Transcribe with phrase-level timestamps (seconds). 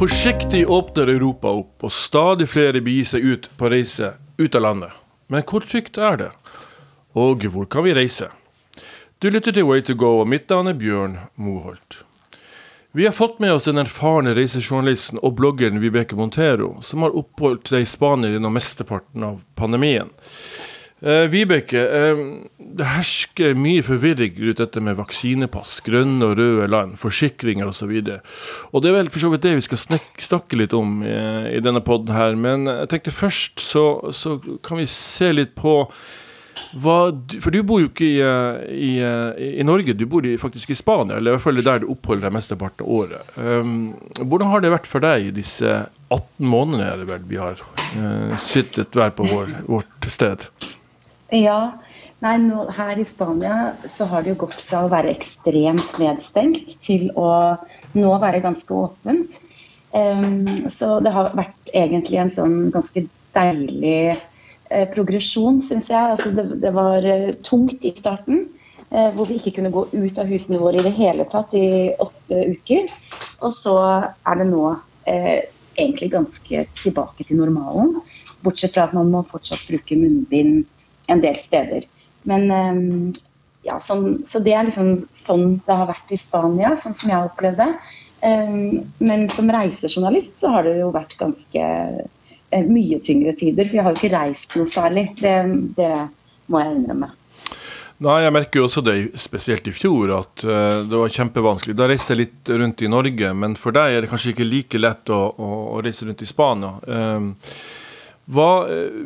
[0.00, 4.94] Forsiktig åpner Europa opp, og stadig flere begir seg ut på reise ut av landet.
[5.28, 6.28] Men hvor trygt er det?
[7.12, 8.30] Og hvor kan vi reise?
[9.20, 11.98] Du lytter til Way to go, og mitt navn er Bjørn Moholt.
[12.96, 17.68] Vi har fått med oss den erfarne reisejournalisten og bloggeren Vibeke Montero, som har oppholdt
[17.68, 20.08] seg i Spania gjennom mesteparten av pandemien.
[21.00, 22.18] Eh, Vibeke, eh,
[22.76, 27.94] det hersker mye forvirring rundt dette med vaksinepass, grønne og røde land, forsikringer osv.
[28.02, 28.32] Og,
[28.74, 31.14] og det er vel for så vidt det vi skal snakke litt om i,
[31.56, 32.36] i denne poden her.
[32.36, 34.36] Men jeg tenkte først så, så,
[34.66, 35.82] kan vi se litt på
[36.82, 36.96] hva
[37.40, 38.18] For du bor jo ikke i,
[38.90, 42.26] i, i Norge, du bor faktisk i Spania, eller i hvert fall der du oppholder
[42.26, 43.38] deg mesteparten av året.
[44.20, 45.78] Hvordan har det vært for deg disse
[46.10, 47.62] 18 månedene vi har
[48.42, 50.44] sittet hver på vår, vårt sted?
[51.32, 51.60] Ja.
[52.20, 56.74] Nei, nå, her i Spania så har det jo gått fra å være ekstremt nedstengt
[56.84, 57.30] til å
[57.96, 59.38] nå være ganske åpent.
[59.96, 60.44] Um,
[60.76, 66.16] så det har vært egentlig en sånn ganske deilig uh, progresjon, syns jeg.
[66.16, 68.44] Altså det, det, var uh, tungt i starten.
[68.90, 71.94] Uh, hvor vi ikke kunne gå ut av husene våre i det hele tatt i
[72.04, 72.92] åtte uker.
[73.40, 74.74] Og så er det nå
[75.10, 77.96] egentlig ganske tilbake til normalen.
[78.44, 80.66] Bortsett fra at man må fortsatt bruke munnbind
[81.10, 81.86] en del steder.
[82.28, 83.12] Men ehm,
[83.66, 87.18] ja, sånn, Så det er liksom sånn det har vært i Spania, sånn som jeg
[87.18, 87.70] har opplevd det.
[88.20, 93.68] Um, men som reisejournalist så har det jo vært ganske uh, mye tyngre tider.
[93.68, 95.06] For jeg har jo ikke reist noe særlig.
[95.20, 95.36] Det,
[95.78, 95.94] det
[96.52, 97.10] må jeg innrømme.
[98.00, 101.74] Nei, Jeg merker jo også det, spesielt i fjor, at det var kjempevanskelig.
[101.76, 104.80] Da reiste jeg litt rundt i Norge, men for deg er det kanskje ikke like
[104.80, 106.78] lett å, å, å reise rundt i Spania.
[106.88, 107.34] Um,
[108.32, 108.48] hva,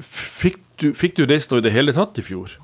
[0.07, 2.57] fikk du, fikk du reist noe i det hele tatt i fjor?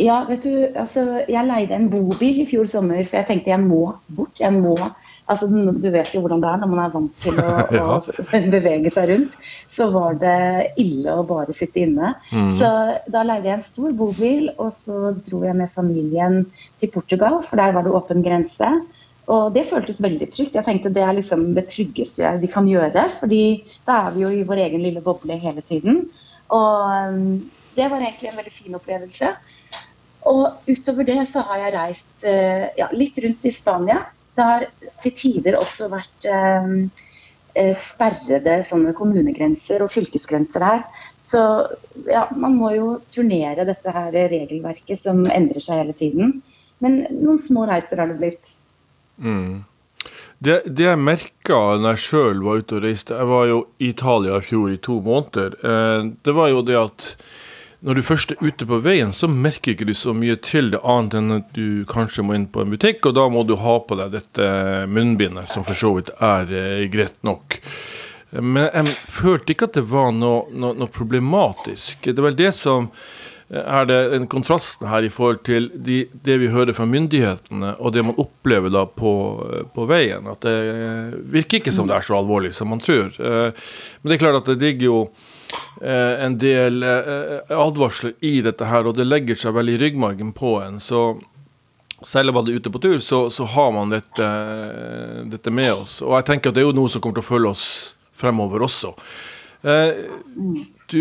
[0.00, 3.62] Ja, vet du, altså, jeg leide en bobil i fjor sommer, for jeg tenkte jeg
[3.62, 3.82] må
[4.16, 4.40] bort.
[4.40, 4.74] Jeg må
[5.30, 7.84] altså, Du vet jo hvordan det er når man er vant til å, ja.
[8.00, 9.36] å bevege seg rundt.
[9.74, 12.14] Så var det ille å bare sitte inne.
[12.32, 12.56] Mm.
[12.58, 12.72] Så
[13.14, 16.42] da leide jeg en stor bobil, og så dro jeg med familien
[16.82, 18.74] til Portugal, for der var det åpen grense.
[19.30, 20.58] Og det føltes veldig trygt.
[20.58, 23.08] Jeg tenkte Det er liksom det tryggeste vi kan gjøre.
[23.20, 26.08] fordi da er vi jo i vår egen lille boble hele tiden.
[26.52, 29.32] Og um, det var egentlig en veldig fin opplevelse.
[30.30, 34.04] Og utover det så har jeg reist uh, ja, litt rundt i Spania.
[34.34, 34.68] Det har
[35.04, 36.88] til tider også vært um,
[37.58, 40.82] uh, sperrede sånne kommunegrenser og fylkesgrenser her.
[41.24, 41.42] Så
[42.08, 46.40] ja, man må jo turnere dette her regelverket som endrer seg hele tiden.
[46.84, 48.56] Men noen små reiser har det blitt.
[49.22, 49.62] Mm.
[50.44, 53.88] Det, det jeg merka når jeg sjøl var ute og reiste Jeg var jo i
[53.94, 55.56] Italia i fjor i to måneder.
[55.64, 57.06] Eh, det var jo det at
[57.84, 60.80] når du først er ute på veien, så merker ikke du så mye til det,
[60.88, 63.74] annet enn at du kanskje må inn på en butikk, og da må du ha
[63.84, 64.46] på deg dette
[64.88, 67.58] munnbindet, som for så vidt er eh, greit nok.
[68.40, 72.08] Men jeg følte ikke at det var noe, noe, noe problematisk.
[72.08, 72.88] Det var det som
[73.48, 77.92] er det en kontrast her i forhold til de, det vi hører fra myndighetene, og
[77.92, 79.12] det man opplever da på,
[79.74, 80.24] på, veien.
[80.30, 83.12] At det virker ikke som det er så alvorlig som man tror.
[83.12, 83.68] Eh,
[84.00, 84.98] men det er klart at det ligger jo
[85.82, 90.32] eh, en del eh, advarsler i dette her, og det legger seg vel i ryggmargen
[90.36, 90.80] på en.
[90.80, 91.12] så
[92.04, 94.26] selv om man er ute på tur, så, så har man dette,
[95.30, 96.02] dette, med oss.
[96.04, 97.68] Og jeg tenker at det er jo noe som kommer til å følge oss
[98.12, 98.90] fremover også.
[100.92, 101.00] du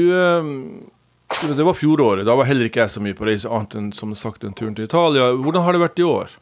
[1.42, 2.26] det var fjoråret.
[2.28, 4.76] Da var heller ikke jeg så mye på reise, annet enn som sagt en turen
[4.78, 5.32] til Italia.
[5.36, 6.34] Hvordan har det vært i år?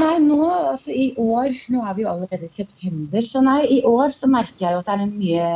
[0.00, 3.80] Nei, nå, altså i år Nå er vi jo allerede i september, så nei, i
[3.86, 5.48] år så merker jeg jo at det er en mye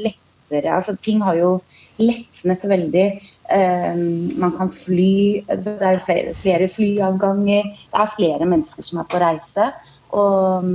[0.00, 1.50] lettere altså Ting har jo
[1.98, 3.04] letnet veldig.
[3.48, 7.70] Um, man kan fly altså, Det er jo flere, flere, flyavganger.
[7.70, 9.68] Det er flere mennesker som er på reise.
[10.14, 10.68] Og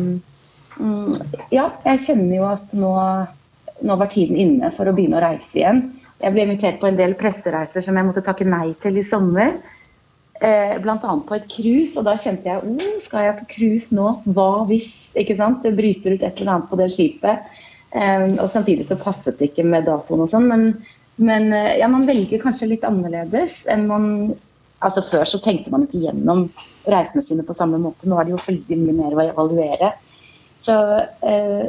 [0.79, 1.13] um,
[1.53, 2.93] ja, jeg kjenner jo at nå,
[3.85, 5.83] nå var tiden inne for å begynne å reise igjen.
[6.19, 9.55] Jeg ble invitert på en del pressereiser som jeg måtte takke nei til i sommer.
[10.39, 10.97] Eh, Bl.a.
[10.99, 14.11] på et cruise, og da kjente jeg oh, skal jeg på cruise nå?
[14.35, 14.91] Hva hvis?
[15.19, 15.63] ikke sant?
[15.63, 17.49] Det bryter ut et eller annet på det skipet.
[17.91, 20.47] Eh, og samtidig så passet det ikke med datoen og sånn.
[20.51, 20.67] Men,
[21.19, 24.13] men eh, ja, man velger kanskje litt annerledes enn man
[24.79, 26.45] Altså Før så tenkte man ikke gjennom
[26.87, 28.07] reisene sine på samme måte.
[28.07, 29.89] Nå er det jo veldig mye mer å evaluere.
[30.63, 30.75] Så
[31.27, 31.65] eh,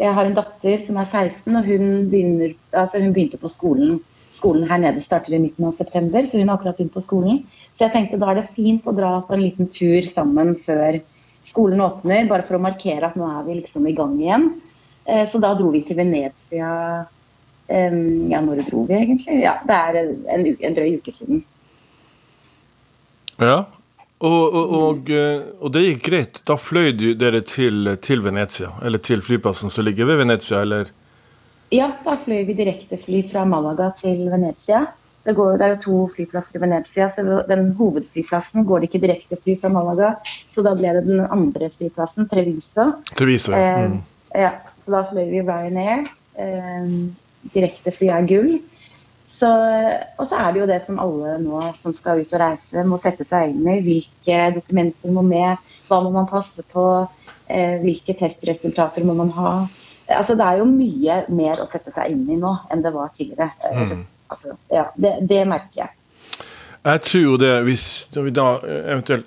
[0.00, 3.98] jeg har en datter som er 16, og hun, begynner, altså hun begynte på skolen.
[4.38, 7.42] Skolen her nede starter i midten av september, så hun har akkurat begynt på skolen.
[7.76, 11.00] Så jeg tenkte da er det fint å dra på en liten tur sammen før
[11.48, 14.50] skolen åpner, bare for å markere at nå er vi liksom i gang igjen.
[15.04, 16.70] Eh, så da dro vi til Venezia
[17.70, 19.36] Ja, når dro vi egentlig?
[19.44, 21.44] Ja, det er en, uke, en drøy uke siden.
[23.38, 23.60] Ja.
[24.20, 26.40] Og, og, og, eh, og, det gikk greit.
[26.48, 30.90] Da fløy dere til, til, Venezia, eller til flyplassen som ligger ved Venezia, eller?
[31.72, 34.84] Ja, da fløy vi direktefly fra Malaga til Venezia.
[35.24, 39.02] Det, går, det, er jo to flyplasser i Venezia, så den hovedflyplassen går det ikke
[39.06, 40.14] direktefly fra Malaga.
[40.52, 42.90] Så da ble det den andre flyplassen, Treviso.
[43.16, 43.72] Treviso, ja.
[43.72, 43.98] Eh, mm.
[44.34, 44.52] Eh, ja.
[44.84, 46.08] Så da fløy vi Ryanair.
[46.40, 46.92] Eh,
[47.54, 48.52] direktefly er gull.
[49.40, 49.48] Så,
[50.20, 52.98] og så er det jo det som alle nå som skal ut og reise, må
[53.00, 53.78] sette seg inn i.
[53.84, 56.86] Hvilke dokumenter må med, hva må man passe på,
[57.48, 59.54] eh, hvilke testresultater må man ha.
[60.10, 63.14] Altså, det er jo mye mer å sette seg inn i nå enn det var
[63.14, 63.72] tidligere.
[63.72, 64.04] Mm.
[64.30, 65.94] Altså, ja, det, det merker jeg.
[66.80, 68.44] Jeg tror det, hvis når vi da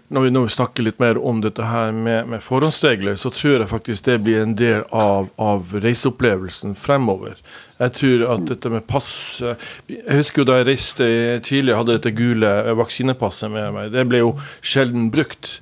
[0.10, 3.70] når vi nå snakker litt mer om dette her med, med forhåndsregler, så tror jeg
[3.70, 7.38] faktisk det blir en del av, av reiseopplevelsen fremover.
[7.84, 9.10] Jeg tror at dette med pass
[9.42, 11.08] Jeg husker jo da jeg reiste
[11.44, 13.92] tidligere, hadde dette gule vaksinepasset med meg.
[13.94, 15.60] Det ble jo sjelden brukt.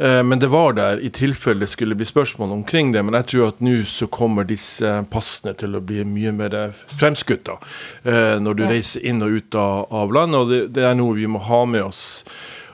[0.00, 3.02] Eh, men det var der i tilfelle det skulle bli spørsmål omkring det.
[3.04, 6.56] Men jeg tror at nå så kommer disse passene til å bli mye mer
[7.00, 7.58] fremskutt da,
[8.04, 10.40] eh, når du reiser inn og ut av, land landet.
[10.40, 12.24] Og det, det, er noe vi må ha med oss.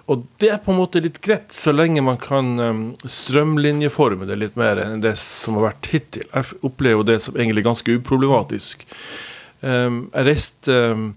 [0.06, 4.38] Og det er på en måte litt greit, så lenge man kan um, strømlinjeforme det
[4.38, 6.29] litt mer enn det som har vært hittil.
[6.31, 8.87] Jeg opplever det som egentlig ganske uproblematisk.
[9.67, 11.08] Um, jeg reiste um,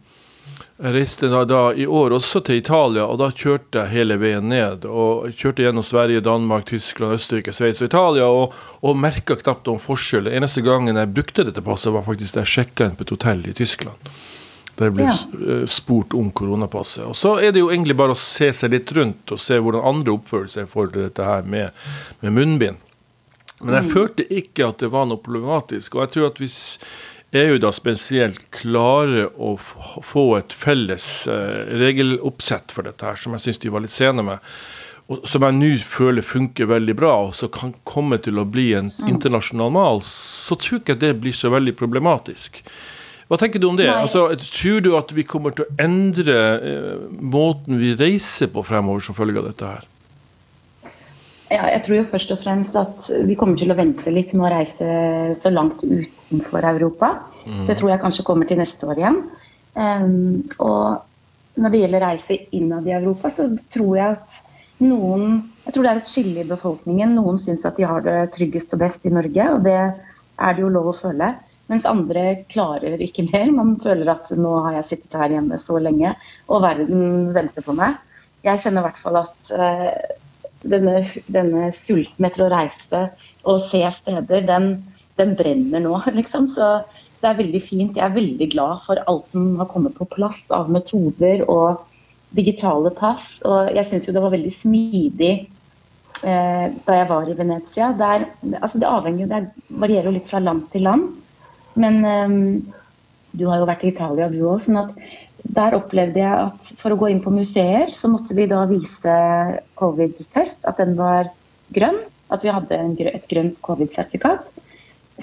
[0.80, 4.46] jeg reiste da, da, i år også til Italia, og da kjørte jeg hele veien
[4.48, 4.86] ned.
[4.88, 9.84] og Kjørte gjennom Sverige, Danmark, Tyskland, Østerrike, Sveits og Italia, og, og merka knapt noen
[9.84, 10.30] forskjell.
[10.30, 13.12] Den eneste gangen jeg brukte dette passet, var faktisk da jeg sjekka inn på et
[13.12, 14.08] hotell i Tyskland.
[14.80, 15.16] Der blir ja.
[15.44, 17.04] Eh, spurt om koronapasset.
[17.06, 19.88] Og Så er det jo egentlig bare å se seg litt rundt og se hvordan
[19.92, 21.76] andre oppfører seg i forhold til dette her med,
[22.24, 22.86] med munnbind.
[23.60, 23.94] Men jeg mm.
[23.94, 25.98] følte ikke at det var noe problematisk.
[25.98, 26.60] Og jeg tror at hvis
[27.36, 33.46] EU da spesielt klarer å få et felles uh, regeloppsett for dette, her, som jeg
[33.46, 34.48] syns de var litt sene med,
[35.10, 38.72] og som jeg nå føler funker veldig bra, og som kan komme til å bli
[38.78, 39.08] en mm.
[39.12, 42.64] internasjonal mal, så tror ikke jeg det blir så veldig problematisk.
[43.30, 43.86] Hva tenker du om det?
[43.94, 49.06] Altså, tror du at vi kommer til å endre eh, måten vi reiser på fremover
[49.06, 49.86] som følge av dette her?
[51.50, 54.48] Ja, jeg tror jo først og fremst at vi kommer til å vente litt med
[54.48, 54.90] å reise
[55.42, 57.16] så langt utenfor Europa.
[57.46, 57.64] Mm.
[57.70, 59.22] Det tror jeg kanskje kommer til neste år igjen.
[59.74, 64.46] Um, og når det gjelder reise innad i Europa, så tror jeg at
[64.80, 67.12] noen Jeg tror det er et skille i befolkningen.
[67.14, 70.64] Noen syns at de har det tryggest og best i Norge, og det er det
[70.64, 71.28] jo lov å føle.
[71.70, 73.52] Mens andre klarer ikke mer.
[73.54, 76.16] Man føler at nå har jeg sittet her hjemme så lenge,
[76.50, 78.00] og verden venter på meg.
[78.46, 80.16] Jeg kjenner i hvert fall at uh,
[80.64, 83.04] denne, denne, sulten etter å reise
[83.48, 84.72] og se steder, den,
[85.20, 86.50] den, brenner nå, liksom.
[86.56, 86.72] Så
[87.20, 88.00] det er veldig fint.
[88.00, 91.86] Jeg er veldig glad for alt som har kommet på plass av metoder og
[92.36, 93.28] digitale pass.
[93.46, 95.34] Og jeg syns jo det var veldig smidig
[96.24, 97.92] eh, da jeg var i Venezia.
[98.00, 98.30] Der,
[98.62, 101.10] altså det, avhenger, det varierer jo litt fra land til land.
[101.78, 102.38] Men eh,
[103.32, 104.62] du har jo vært i Italia, du òg.
[104.64, 104.80] Sånn
[105.50, 109.18] der opplevde jeg at for å gå inn på museer, så måtte vi da vise
[109.80, 111.32] covid-test, at den var
[111.76, 112.02] grønn.
[112.30, 112.78] At vi hadde
[113.10, 114.50] et grønt covid-sertifikat.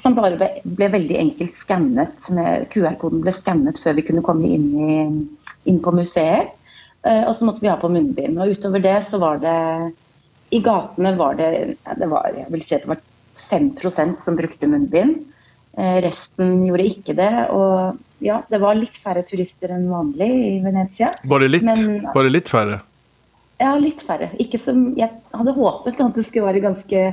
[0.02, 2.30] Som bare ble, ble, veldig enkelt skannet.
[2.72, 4.96] QR-koden ble skannet før vi kunne komme inn, i,
[5.70, 6.50] inn på museer.
[7.06, 8.40] Eh, og så måtte vi ha på munnbind.
[8.42, 9.56] Og utover det så var det
[10.56, 11.50] I gatene var det,
[12.00, 13.00] det var, jeg vil si at det var
[13.46, 15.22] 5% som brukte munnbind.
[15.76, 17.32] Eh, resten gjorde ikke det.
[17.52, 21.10] Og ja, det var litt færre turister enn vanlig i Venezia.
[21.28, 22.80] Bare litt, men, bare litt færre?
[23.60, 24.30] Ja, litt færre.
[24.40, 27.04] Ikke som jeg hadde håpet at det skulle være ganske,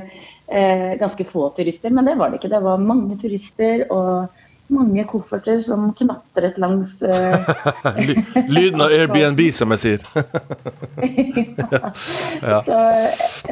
[0.48, 2.52] eh, ganske få turister, men det var det ikke.
[2.56, 4.42] Det var mange turister og
[4.72, 7.36] mange kofferter som knatret langs eh,
[8.56, 10.06] Lyden av Airbnb, som jeg sier.
[12.52, 12.60] ja.
[12.64, 12.80] Så,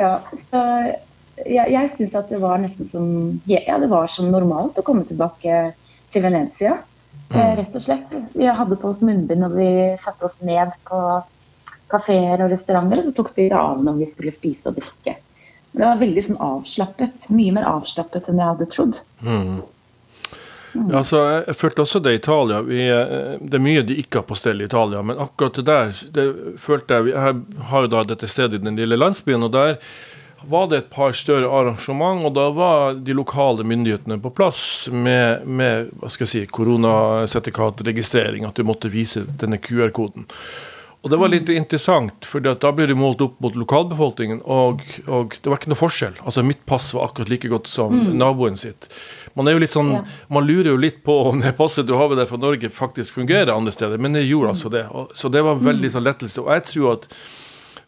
[0.00, 0.14] ja,
[0.48, 0.62] så
[1.46, 3.06] jeg, jeg syns at det var nesten som
[3.50, 5.72] Ja, det var som normalt å komme tilbake
[6.12, 6.78] til Venezia.
[7.32, 7.40] Mm.
[7.40, 8.14] Eh, rett og slett.
[8.36, 9.68] Vi hadde på oss munnbind og vi
[10.04, 11.02] satte oss ned på
[11.92, 15.18] kafeer og restauranter, og så tok vi det av når vi skulle spise og drikke.
[15.72, 17.28] Men det var veldig sånn avslappet.
[17.32, 19.00] Mye mer avslappet enn jeg hadde trodd.
[19.24, 19.62] Mm.
[20.72, 20.88] Mm.
[20.96, 22.62] Altså, jeg følte også det i Italia.
[22.64, 25.66] Vi, eh, det er mye de ikke har på stell i Italia, men akkurat det
[25.68, 26.24] der det
[26.60, 29.76] følte jeg Jeg har jo da dette stedet i den lille landsbyen, og der
[30.48, 35.46] var det et par større arrangement, og da var de lokale myndighetene på plass med,
[35.46, 40.26] med hva skal jeg si, koronasertifikatregistrering, at du måtte vise denne QR-koden.
[41.02, 45.34] Og det var litt interessant, for da ble det målt opp mot lokalbefolkningen, og, og,
[45.34, 46.20] det var ikke noe forskjell.
[46.22, 48.12] Altså Mitt pass var akkurat like godt som mm.
[48.20, 48.86] naboen sitt.
[49.34, 50.04] Man, er jo litt sånn, ja.
[50.30, 53.18] man lurer jo litt på om det passet du har med deg fra Norge, faktisk
[53.18, 54.84] fungerer andre steder, men det gjorde altså det.
[54.94, 56.44] Og, så det var veldig sånn lettelse.
[56.44, 57.10] Og jeg tror at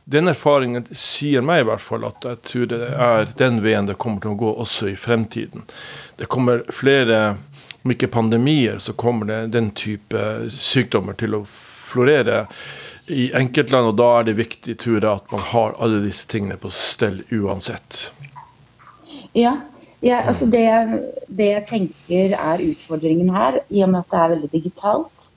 [0.04, 3.96] den erfaringen sier meg i hvert fall at jeg tror det er den veien det
[4.00, 5.64] kommer til å gå også i fremtiden.
[6.20, 7.36] Det kommer flere,
[7.82, 12.44] om ikke pandemier, så kommer det den type sykdommer til å florere
[13.12, 16.56] i enkeltland, og da er det viktig tror jeg, at man har alle disse tingene
[16.60, 18.06] på stell uansett.
[19.36, 19.58] Ja,
[20.04, 20.64] ja altså det,
[21.28, 25.28] det, jeg tenker er utfordringen her, i og med at det er veldig digitalt,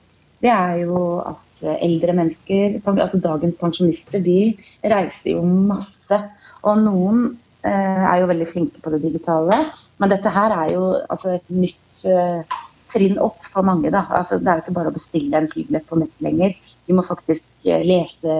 [0.44, 6.20] det er jo at eldre mennesker, altså dagens pensjonister, de reiser jo masse.
[6.66, 7.24] Og noen
[7.66, 9.58] eh, er jo veldig flinke på det digitale,
[9.98, 12.58] men dette her er jo altså et nytt eh,
[12.92, 13.90] trinn opp for mange.
[13.94, 14.04] Da.
[14.18, 16.54] Altså, det er jo ikke bare å bestille en flybillett på nett lenger.
[16.88, 18.36] De må faktisk eh, lese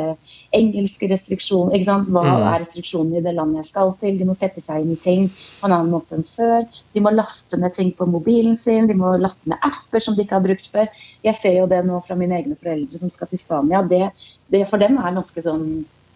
[0.57, 1.76] engelske restriksjoner.
[1.76, 2.09] Ikke sant?
[2.14, 2.47] Hva mm.
[2.52, 4.17] er restriksjonene i det landet jeg skal til?
[4.21, 6.64] De må sette seg inn i ting på en annen måte enn før.
[6.97, 8.88] De må laste ned ting på mobilen sin.
[8.90, 10.88] De må laste ned apper som de ikke har brukt før.
[11.26, 13.85] Jeg ser jo det nå fra mine egne foreldre som skal til Spania.
[13.88, 14.09] Det,
[14.55, 15.69] det for dem er en ganske sånn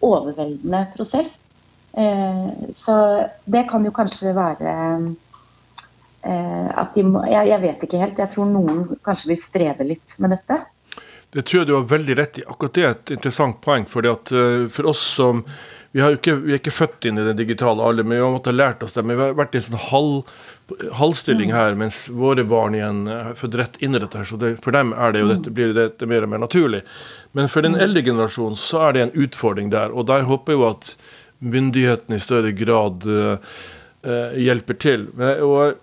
[0.03, 1.37] overveldende prosess.
[1.93, 2.47] Eh,
[2.85, 2.95] så
[3.45, 4.73] det kan jo kanskje være
[6.23, 8.19] at de må, jeg, jeg, vet ikke helt.
[8.21, 10.61] Jeg tror noen kanskje vil streve litt med dette.
[11.33, 12.43] Det tror jeg du har veldig rett i.
[12.45, 13.87] Akkurat det er et interessant poeng.
[13.89, 15.41] fordi at uh, For oss som
[15.93, 18.53] vi, ikke, vi, er ikke født inn i den digitale alder, men vi har måttet
[18.53, 19.03] ha lært oss det.
[19.05, 20.31] Men vi har vært i en sånn halv,
[20.97, 21.57] halvstilling mm.
[21.57, 24.17] her, mens våre barn igjen har født rett inn i dette.
[24.17, 25.33] her, så det, For dem er det jo mm.
[25.35, 26.81] dette, blir dette mer og mer naturlig.
[27.37, 27.83] Men for den mm.
[27.85, 29.93] eldre generasjonen så er det en utfordring der.
[29.93, 30.95] Og der håper jeg jo at
[31.43, 33.57] myndighetene i større grad uh,
[34.37, 35.07] hjelper til.
[35.17, 35.81] Men, og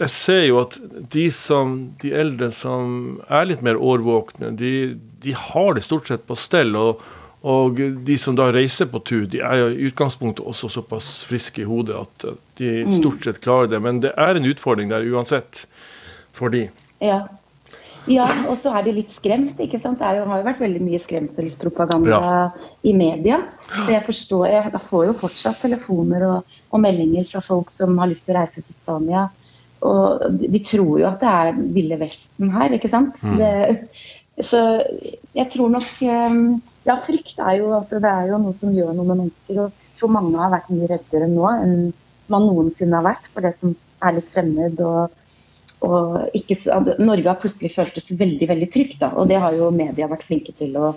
[0.00, 0.76] jeg ser jo at
[1.12, 4.74] de, som, de eldre som er litt mer årvåkne, de,
[5.20, 6.72] de har det stort sett på stell.
[6.78, 7.02] Og,
[7.40, 11.64] og, de som da reiser på tur, de er jo i utgangspunktet også såpass friske
[11.64, 12.30] i hodet at
[12.60, 12.94] de mm.
[13.00, 13.82] stort sett klarer det.
[13.84, 15.66] Men det er en utfordring der uansett
[16.36, 16.68] for de.
[17.04, 17.26] Ja.
[18.08, 19.58] Ja, og så er de litt skremt.
[19.60, 20.00] ikke sant?
[20.00, 22.70] Det jo, har jo vært veldig mye skremselspropaganda ja.
[22.88, 23.42] i media.
[23.68, 28.08] Så jeg forstår, jeg får jo fortsatt telefoner og, og meldinger fra folk som har
[28.08, 29.26] lyst til å reise til Spania
[29.80, 33.20] og de tror jo at det er Ville Vesten her, ikke sant.
[33.24, 33.36] Mm.
[33.40, 34.60] Det, så
[35.36, 36.42] jeg tror nok ehm,
[36.88, 39.62] Ja, frykt er jo altså, det er jo noe som gjør noe med mennesker.
[39.64, 41.78] Og jeg tror mange har vært mye reddere nå enn
[42.30, 43.74] man noensinne har vært for det som
[44.06, 44.80] er litt fremmed.
[44.80, 45.16] og,
[45.84, 46.60] og ikke,
[47.00, 50.54] Norge har plutselig føltes veldig veldig trygt, da, og det har jo media vært flinke
[50.58, 50.92] til å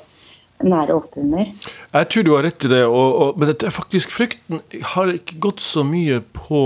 [0.63, 1.49] nære oppunder.
[1.93, 4.61] Jeg tror du har rett i det, og, og, men dette er faktisk frykten
[4.93, 6.61] har ikke gått så mye på,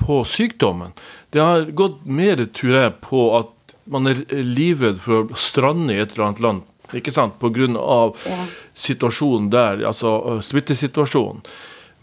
[0.00, 0.94] på sykdommen.
[1.34, 6.00] Det har gått mer, tror jeg, på at man er livredd for å strande i
[6.00, 6.70] et eller annet land.
[6.94, 7.38] Ikke sant?
[7.40, 7.68] Pga.
[7.74, 8.40] Ja.
[8.76, 11.42] situasjonen der, altså smittesituasjonen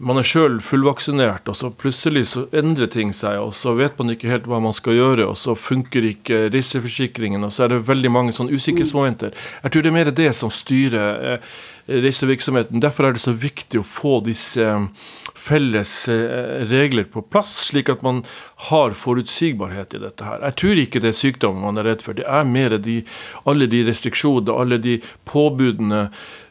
[0.02, 4.10] man er sjøl fullvaksinert, og så plutselig så endrer ting seg, og så vet man
[4.14, 7.84] ikke helt hva man skal gjøre, og så funker ikke risseforsikringen, og så er det
[7.86, 9.36] veldig mange sånn usikkerhetsmomenter.
[9.62, 11.52] Jeg tror det er mer det som styrer eh,
[11.86, 12.80] reisevirksomheten.
[12.80, 14.86] Derfor er det så viktig å få disse eh,
[15.34, 18.22] felles eh, regler på plass, slik at man
[18.68, 20.42] har forutsigbarhet i dette her.
[20.46, 23.00] Jeg tror ikke det er sykdommen man er redd for, det er mer de,
[23.48, 24.98] alle de restriksjonene, alle de
[25.28, 26.06] påbudene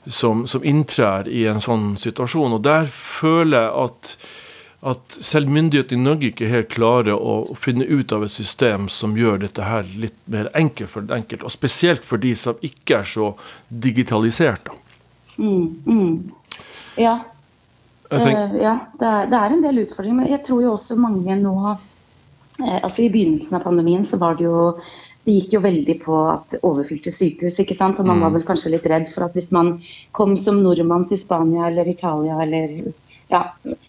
[0.07, 2.57] som, som inntrer i en sånn situasjon.
[2.57, 4.15] Og der føler jeg at,
[4.91, 9.15] at selv myndighetene i Norge ikke helt klarer å finne ut av et system som
[9.17, 11.45] gjør dette her litt mer enkelt for den enkelte.
[11.45, 13.35] Og spesielt for de som ikke er så
[13.69, 14.73] digitalisert.
[15.41, 16.63] Mm, mm.
[17.01, 17.19] Ja.
[18.11, 20.19] Tenker, uh, ja det er, det er, en del utfordringer.
[20.21, 21.77] Men jeg tror jo også mange nå uh,
[22.81, 24.73] altså I begynnelsen av pandemien så var det jo
[25.21, 27.59] det gikk jo veldig på at overfylte sykehus.
[27.61, 27.99] ikke sant?
[28.01, 28.39] Og man var mm.
[28.39, 29.75] vel kanskje litt redd for at hvis man
[30.17, 32.73] kom som nordmann til Spania eller Italia eller
[33.31, 33.43] ja,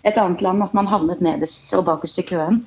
[0.05, 2.61] et annet land, at man havnet nederst og bakerst i køen.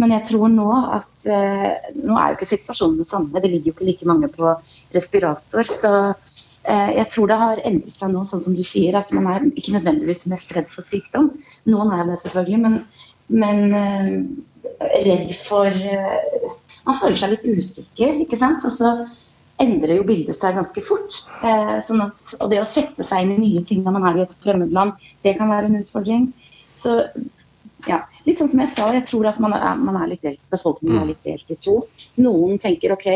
[0.00, 3.42] Men jeg tror nå at eh, Nå er jo ikke situasjonen den samme.
[3.42, 4.54] Det ligger jo ikke like mange på
[4.94, 5.68] respirator.
[5.68, 6.31] Så eh,
[6.62, 9.74] jeg tror det har endret seg nå, sånn som du sier, at man er ikke
[9.74, 11.32] nødvendigvis mest redd for sykdom.
[11.66, 12.76] Noen er det selvfølgelig, men,
[13.42, 14.14] men eh,
[15.08, 16.46] redd for eh,
[16.86, 18.64] man føler seg litt usikker, ikke sant.
[18.68, 18.94] Og så
[19.62, 21.20] endrer jo bildet seg ganske fort.
[21.42, 24.20] Eh, sånn at, og det å sette seg inn i nye ting når man er
[24.20, 26.28] i et fremmedland, det kan være en utfordring.
[26.82, 27.00] Så
[27.88, 30.42] ja, litt sånn som jeg sa, jeg tror at man er, man er litt delt,
[30.52, 31.10] befolkningen er mm.
[31.12, 31.78] litt delt i to.
[32.22, 33.08] Noen tenker OK,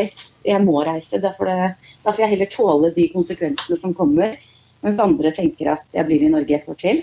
[0.47, 4.37] jeg må reise, da får jeg heller tåle de konsekvensene som kommer.
[4.85, 7.01] Mens andre tenker at jeg blir i Norge et år til.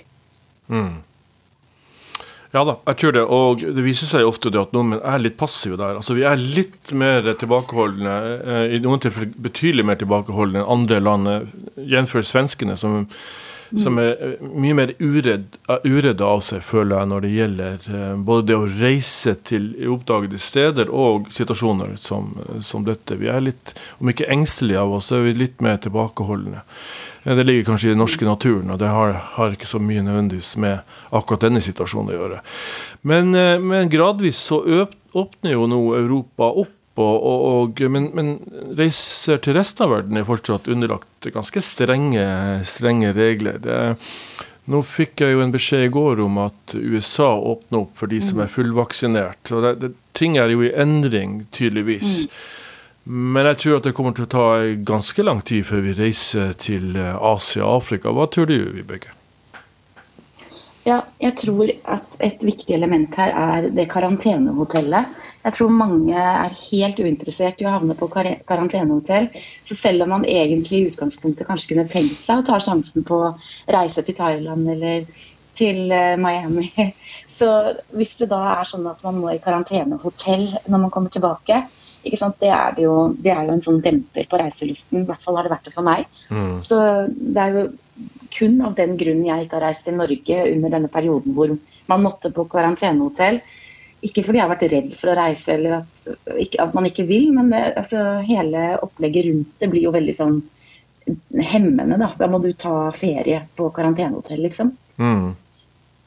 [0.73, 1.03] Mm.
[2.55, 3.23] Ja da, jeg tror det.
[3.35, 5.99] Og det viser seg ofte det at nordmenn er litt passive der.
[5.99, 11.01] Altså Vi er litt mer tilbakeholdne, eh, i noen tilfeller betydelig mer tilbakeholdne enn andre
[11.03, 11.51] land.
[11.77, 12.15] jf.
[12.23, 13.09] svenskene, som
[13.73, 18.13] som er eh, mye mer uredd, uredd av seg, føler jeg, når det gjelder eh,
[18.29, 23.19] både det å reise til oppdagede steder og situasjoner som, som dette.
[23.21, 26.65] Vi er litt, om ikke engstelige av oss, så er vi litt mer tilbakeholdne.
[27.25, 30.55] Det ligger kanskje i den norske naturen, og det har, har ikke så mye nødvendigvis
[30.61, 32.43] med akkurat denne situasjonen å gjøre.
[33.09, 34.61] Men, eh, men gradvis så
[35.15, 38.35] åpner jo nå Europa opp og, og, men, men,
[38.79, 42.27] reiser til resten av verden er fortsatt underlagt ganske strenge,
[42.69, 43.59] strenge regler.
[43.65, 43.79] Det,
[44.71, 48.21] nå fikk jeg jo en beskjed i går om at USA åpner opp for de
[48.23, 49.43] som er fullvaksinert.
[49.51, 52.25] Så det, det, ting er jo i endring, tydeligvis.
[52.29, 52.39] Mm.
[53.35, 54.47] Men jeg tror at det kommer til å ta
[54.87, 58.15] ganske lang tid før vi reiser til Asia og Afrika.
[58.15, 59.13] Hva tror du, Vibeke?
[61.25, 65.13] Jeg tror at et viktig element her er det karantenehotellet.
[65.45, 69.31] Jeg tror mange er helt uinteressert i å havne på karantenehotell.
[69.65, 73.23] Så selv om man egentlig i utgangspunktet kanskje kunne tenkt seg å ta sjansen på
[73.31, 73.33] å
[73.73, 75.09] reise til Thailand eller
[75.55, 76.67] til eh, Miami,
[77.39, 77.49] så
[77.95, 81.63] hvis det da er sånn at man må i karantenehotell når man kommer tilbake,
[82.05, 85.01] det er, jo, det, er jo, en sånn demper på reiselysten.
[85.01, 86.05] I hvert fall har det vært det for meg.
[86.29, 86.59] Mm.
[86.67, 86.77] Så
[87.09, 87.63] det er jo
[88.35, 91.53] kun av den grunnen jeg ikke har reist til Norge under denne perioden hvor
[91.91, 93.41] man måtte på karantenehotell.
[94.05, 96.03] Ikke fordi jeg har vært redd for å reise eller at,
[96.37, 100.17] ikke, at man ikke vil, men det, altså, hele opplegget rundt det blir jo veldig
[100.19, 100.43] sånn
[101.41, 102.01] hemmende.
[102.01, 104.75] Da, da må du ta ferie på karantenehotell, liksom.
[105.01, 105.33] Mm.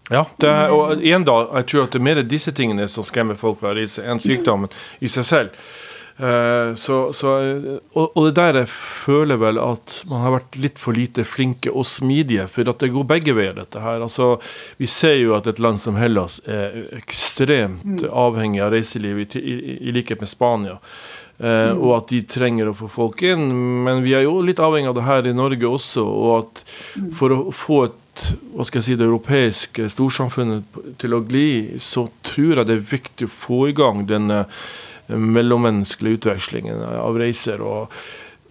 [0.09, 3.35] Ja, er, og igjen da, jeg tror at det er mer disse tingene som skremmer
[3.39, 4.71] folk fra å reise, enn sykdommen
[5.03, 5.57] i seg selv.
[6.17, 7.31] Eh, så, så,
[7.93, 11.69] og, og, det der jeg føler vel at man har vært litt for lite flinke
[11.69, 12.47] og smidige.
[12.53, 14.01] For at det går begge veier, dette her.
[14.05, 14.35] Altså,
[14.81, 18.09] vi ser jo at et land som Hellas er ekstremt mm.
[18.09, 20.79] avhengig av reiseliv, i, i, i likhet med Spania.
[21.37, 21.83] Eh, mm.
[21.83, 23.45] Og at de trenger å få folk inn.
[23.85, 26.01] Men vi er jo litt avhengig av det her i Norge også.
[26.01, 26.65] Og at
[26.97, 27.13] mm.
[27.21, 32.07] for å få et hva skal jeg si, det europeiske storsamfunnet til å gli, så
[32.25, 34.39] tror jeg det er viktig å få i gang denne
[35.07, 37.61] mellommenneskelige utvekslingen av reiser.
[37.61, 37.93] og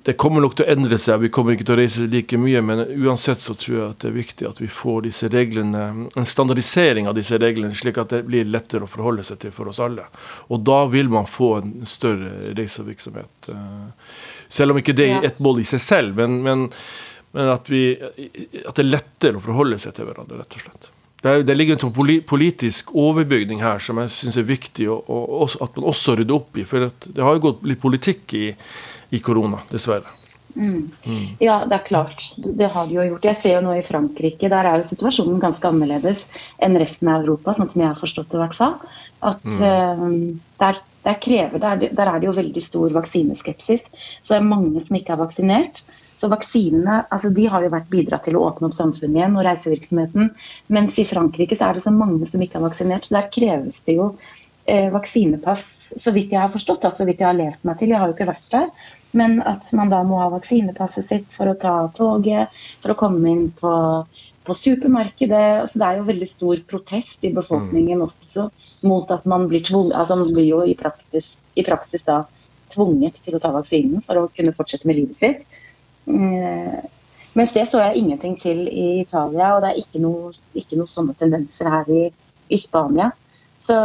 [0.07, 2.61] det kommer nok til å endre seg, vi kommer ikke til å reise like mye,
[2.63, 6.29] men uansett så tror jeg at det er viktig at vi får disse reglene, en
[6.31, 9.83] standardisering av disse reglene, slik at det blir lettere å forholde seg til for oss
[9.83, 10.07] alle.
[10.47, 13.51] Og da vil man få en større reisevirksomhet.
[13.51, 16.69] Eh, selv om ikke det er et mål i seg selv, men, men,
[17.35, 20.93] men at, vi, at det er lettere å forholde seg til hverandre, rett og slett.
[21.23, 25.79] Det, det ligger en politisk overbygning her som jeg syns er viktig å, å, at
[25.79, 26.67] man også rydder opp i.
[26.69, 28.51] For det har jo gått litt politikk i,
[29.17, 30.13] i korona, dessverre.
[30.57, 30.91] Mm.
[31.07, 31.25] Mm.
[31.39, 32.23] Ja, det er klart.
[32.37, 33.27] Det har de jo gjort.
[33.29, 36.23] Jeg ser jo nå i Frankrike, der er jo situasjonen ganske annerledes
[36.65, 38.79] enn resten av Europa, sånn som jeg har forstått det i hvert fall.
[39.27, 39.61] At mm.
[39.61, 43.85] uh, der, der, krever, der, der, er det jo veldig stor vaksineskepsis.
[44.23, 45.85] Så det er mange som ikke er vaksinert.
[46.21, 49.45] Så vaksinene altså de har jo vært bidratt til å åpne opp samfunnet igjen og
[49.45, 50.31] reisevirksomheten.
[50.73, 53.83] Mens i Frankrike så er det så mange som ikke er vaksinert, så der kreves
[53.89, 54.13] det jo
[54.65, 55.65] eh, vaksinepass.
[55.97, 58.11] Så vidt jeg har forstått, altså, så vidt jeg har lest meg til, jeg har
[58.11, 58.71] jo ikke vært der.
[59.17, 63.31] Men at man da må ha vaksinepasset sitt for å ta toget, for å komme
[63.31, 63.75] inn på,
[64.45, 65.45] på supermarkedet.
[65.67, 68.07] Altså, det er jo veldig stor protest i befolkningen mm.
[68.09, 68.49] også
[68.89, 72.25] mot at man blir tvunget Altså man blir jo i praksis, i praksis da
[72.73, 75.63] tvunget til å ta vaksinen for å kunne fortsette med livet sitt.
[76.07, 76.79] Eh,
[77.37, 80.91] mens det så jeg ingenting til i Italia, og det er ikke noe, ikke noe
[80.91, 82.07] sånne tendenser her i,
[82.49, 83.11] i Spania.
[83.67, 83.77] Så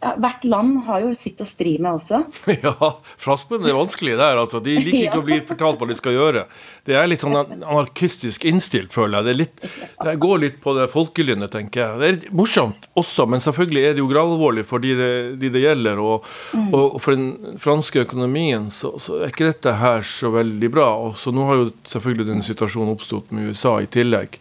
[0.00, 2.22] hvert land har jo sitt å stri med også.
[2.66, 4.38] Ja, franskmennene er vanskelige der.
[4.40, 4.60] altså.
[4.62, 6.44] De liker ikke å bli fortalt hva de skal gjøre.
[6.86, 9.26] Det er litt sånn anarkistisk innstilt, føler jeg.
[9.26, 9.66] Det, litt,
[10.04, 12.00] det går litt på det folkelynnet, tenker jeg.
[12.00, 15.64] Det er morsomt også, men selvfølgelig er det jo gravalvorlig for de det, de det
[15.64, 16.00] gjelder.
[16.02, 16.70] Og, mm.
[16.76, 20.90] og, for den franske økonomien så, så, er ikke dette her så veldig bra.
[21.08, 24.40] Og så nå har jo selvfølgelig den situasjonen oppstått med USA i tillegg.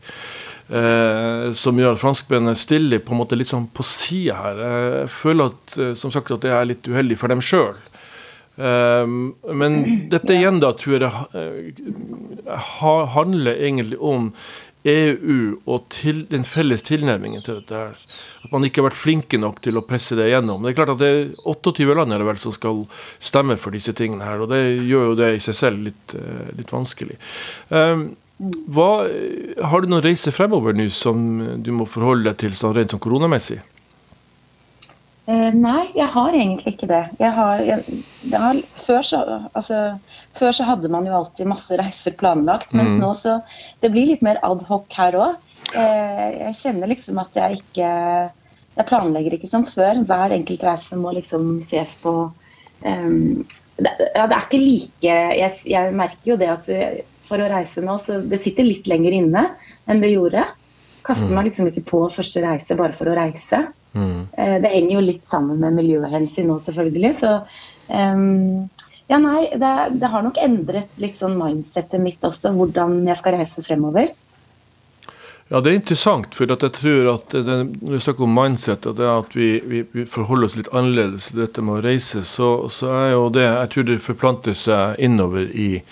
[0.65, 4.61] Eh, som gjør at franskmennene stiller på en måte litt sånn på sida her.
[4.65, 7.75] Jeg føler at, eh, som sagt, at det er litt uheldig for dem sjøl.
[8.57, 9.05] Eh,
[9.53, 12.57] men dette igjen da tror jeg det
[13.13, 14.31] handler egentlig om
[14.85, 17.73] EU og til, den felles tilnærmingen til dette.
[17.73, 17.95] her.
[18.45, 20.61] At man ikke har vært flinke nok til å presse det gjennom.
[20.61, 22.85] Det er klart at det er 28 land er det vel som skal
[23.19, 26.53] stemme for disse tingene her, og det gjør jo det i seg selv litt, eh,
[26.57, 27.17] litt vanskelig.
[27.69, 28.89] Um, hva,
[29.63, 31.21] har du noen reiser fremover nå som
[31.63, 33.61] du må forholde deg til sånn rent sånn koronamessig?
[35.25, 37.01] Eh, nei, jeg har egentlig ikke det.
[37.17, 39.21] Jeg har, jeg, jeg har, før, så,
[39.57, 39.79] altså,
[40.37, 42.99] før, så, hadde man jo alltid masse reiser planlagt, men mm.
[43.01, 43.39] nå så
[43.81, 45.39] Det blir litt mer adhoc her òg.
[45.73, 47.89] Eh, jeg kjenner liksom at jeg ikke
[48.75, 50.03] Jeg planlegger ikke som før.
[50.05, 52.13] Hver enkelt reise må liksom ses på
[52.83, 53.45] um,
[53.79, 56.67] det, ja, det er ikke like jeg, jeg merker jo det at
[57.27, 59.47] for å reise nå, så det sitter litt lenger inne
[59.89, 60.45] enn det gjorde.
[61.05, 63.67] Kaster meg liksom ikke på første reise bare for å reise.
[63.95, 64.27] Mm.
[64.37, 67.13] Eh, det henger jo litt sammen med miljøhensyn nå, selvfølgelig.
[67.21, 67.35] Så
[67.93, 68.65] um,
[69.07, 73.37] ja, nei, det, det, har nok endret litt sånn mindsettet mitt også, hvordan jeg skal
[73.37, 74.13] reise fremover.
[75.53, 78.97] Ja, det er interessant, for jeg tror at det, når vi snakker om mindset, at,
[78.97, 82.49] det at vi, vi, vi, forholder oss litt annerledes til dette med å reise, så,
[82.73, 85.83] så, er jo det Jeg tror det forplanter seg innover i,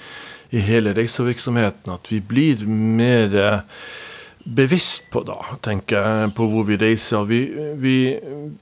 [0.54, 1.94] i hele reisevirksomheten.
[1.94, 3.38] At vi blir mer
[4.44, 7.24] bevisst på, da, tenker jeg, på hvor vi reiser.
[7.26, 7.40] Vi,
[7.80, 7.96] vi,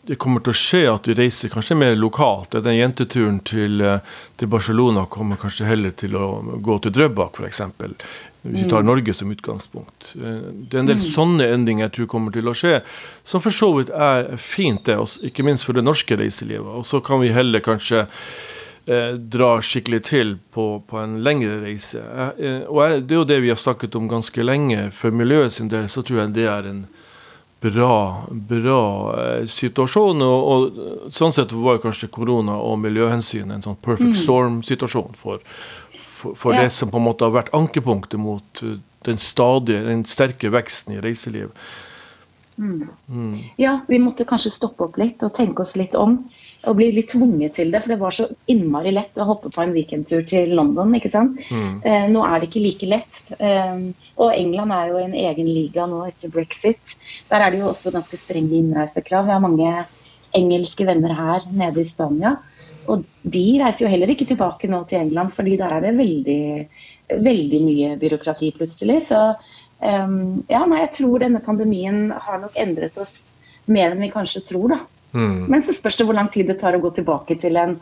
[0.06, 2.54] det kommer til å skje at vi reiser kanskje mer lokalt.
[2.62, 3.82] Den jenteturen til,
[4.38, 6.28] til Barcelona kommer kanskje heller til å
[6.62, 7.64] gå til Drøbak, f.eks.
[8.42, 8.88] Hvis vi tar mm.
[8.90, 10.14] Norge som utgangspunkt.
[10.16, 11.06] Det er en del mm.
[11.06, 12.80] sånne endringer jeg tror kommer til å skje,
[13.26, 14.98] som for så vidt er fint, det,
[15.30, 16.72] ikke minst for det norske reiselivet.
[16.82, 18.08] Og så kan vi heller kanskje
[18.86, 22.02] eh, drar skikkelig til på, på en lengre reise.
[22.38, 24.90] Eh, og jeg, Det er jo det vi har snakket om ganske lenge.
[24.96, 26.86] For miljøet sin del så tror jeg det er en
[27.62, 28.82] bra, bra
[29.18, 30.22] eh, situasjon.
[30.26, 34.24] Og, og, sånn sett var kanskje korona og miljøhensyn en sånn perfect mm.
[34.24, 35.44] storm-situasjon for,
[36.02, 36.66] for, for ja.
[36.66, 38.66] det som på en måte har vært ankepunktet mot
[39.06, 41.54] den stadige, den sterke veksten i reiseliv.
[42.62, 42.88] Mm.
[43.08, 43.38] Mm.
[43.58, 46.20] Ja, vi måtte kanskje stoppe opp litt og tenke oss litt om
[46.70, 47.82] og bli litt tvunget til det.
[47.84, 50.94] For det var så innmari lett å hoppe på en weekendtur til London.
[50.98, 51.40] ikke sant?
[51.50, 51.72] Mm.
[51.82, 53.22] Eh, nå er det ikke like lett.
[53.40, 53.88] Eh,
[54.22, 56.96] og England er jo i en egen liga nå etter brexit.
[57.32, 59.26] Der er det jo også ganske strenge innreisekrav.
[59.26, 59.74] Jeg har mange
[60.38, 62.38] engelske venner her nede i Spania.
[62.90, 66.44] Og de reiser jo heller ikke tilbake nå til England, fordi der er det veldig,
[67.12, 69.04] veldig mye byråkrati plutselig.
[69.10, 73.14] Så um, ja, nei, jeg tror denne pandemien har nok endret oss
[73.70, 74.82] mer enn vi kanskje tror, da.
[75.12, 75.50] Mm.
[75.52, 77.76] Men så spørs det hvor lang tid det tar å gå tilbake til en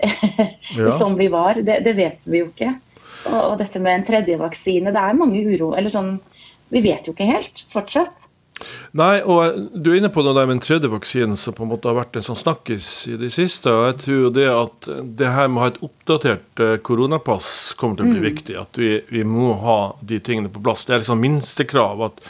[0.78, 0.96] ja.
[0.98, 1.60] som vi var.
[1.60, 2.72] Det, det, vet vi jo ikke.
[3.26, 6.14] Og, og, dette med en tredje vaksine, det er mange uro Eller sånn
[6.72, 8.14] Vi vet jo ikke helt fortsatt.
[8.96, 11.70] Nei, og du er inne på det der med en tredje vaksine som på en
[11.70, 13.72] måte har vært en sånn snakkis i det siste.
[13.72, 14.88] og jeg tror det at
[15.20, 18.28] det her med å ha et oppdatert eh, koronapass kommer til å bli mm.
[18.28, 18.56] viktig.
[18.60, 20.84] At vi, vi, må ha de tingene på plass.
[20.84, 22.22] Det er liksom minstekrav at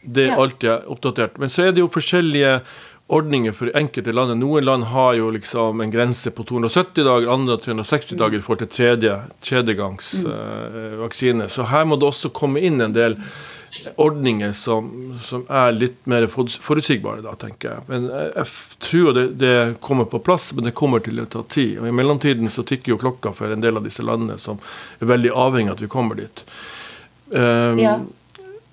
[0.00, 1.40] det alltid er oppdatert.
[1.40, 2.60] Men så er det jo forskjellige
[3.10, 4.36] ordninger for enkelte land.
[4.40, 8.18] Noen land har jo liksom en grense på 270 dager, andre 360 mm.
[8.22, 10.28] dager forhold til tredje, tredjegangs mm.
[10.32, 11.48] uh, vaksine.
[11.50, 13.18] Så her må det også komme inn en del
[13.96, 14.88] ordninger som,
[15.22, 17.84] som er litt mer forutsigbare, da, tenker jeg.
[17.88, 21.44] Men jeg, jeg tror det, det, kommer på plass, men det kommer til å ta
[21.48, 21.78] tid.
[21.80, 24.60] Og I mellomtiden så tikker jo klokka for en del av disse landene som
[24.98, 26.44] er veldig avhengig av at vi kommer dit.
[27.30, 27.98] Um, ja.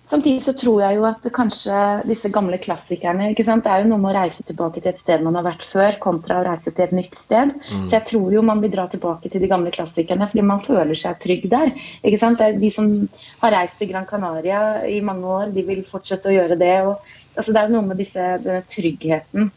[0.08, 3.28] Samtidig så tror jeg jo at kanskje disse gamle klassikerne?
[3.36, 5.98] Det er jo noe med å reise tilbake til et sted man har vært før,
[6.00, 7.52] kontra å reise til et nytt sted.
[7.52, 7.90] Mm.
[7.90, 10.96] Så jeg tror jo man vil dra tilbake til de gamle klassikerne fordi man føler
[10.96, 11.74] seg trygg der.
[12.08, 12.40] ikke sant?
[12.40, 12.88] Det de som
[13.44, 16.76] har reist til Gran Canaria i mange år, de vil fortsette å gjøre det.
[16.88, 19.52] Og, altså det er jo noe med disse, denne tryggheten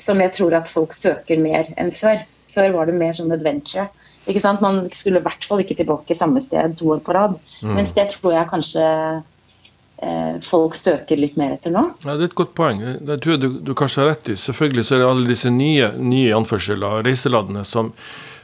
[0.00, 2.24] som jeg tror at folk søker mer enn før.
[2.54, 3.90] Før var det mer sånn adventure.
[4.28, 4.62] Ikke sant?
[4.64, 7.36] Man skulle i hvert fall ikke tilbake samme sted to år på rad.
[7.60, 7.74] Mm.
[7.78, 8.86] Mens det tror jeg kanskje
[10.46, 11.82] folk søker litt mer etter nå?
[12.06, 12.80] Ja, Det er et godt poeng.
[13.04, 14.36] Det tror jeg du, du kanskje har rett i.
[14.40, 17.92] Selvfølgelig så er det alle disse nye, nye anførsler reiselandene som,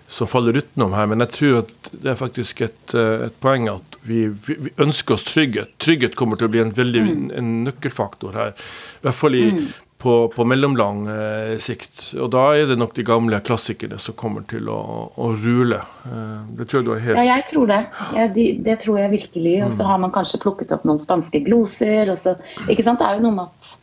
[0.08, 1.08] som, faller utenom her.
[1.08, 5.16] Men jeg tror at det er faktisk et, eh, et poeng at vi, vi, ønsker
[5.16, 5.72] oss trygghet.
[5.82, 7.26] Trygghet kommer til å bli en veldig mm.
[7.40, 8.54] en nøkkelfaktor her.
[9.00, 12.10] I hvert fall i, mm på, på mellomlang eh, sikt.
[12.20, 14.80] Og da er det nok de gamle klassikerne som kommer til å,
[15.16, 15.80] å rule.
[16.04, 17.80] Eh, det tror jeg du har helt Ja, jeg tror det.
[18.18, 19.56] Ja, de, det tror jeg virkelig.
[19.64, 19.90] Og så mm.
[19.90, 22.12] har man kanskje plukket opp noen spanske gloser.
[22.20, 22.36] Så,
[22.68, 23.00] ikke sant?
[23.00, 23.74] Det er jo noe med at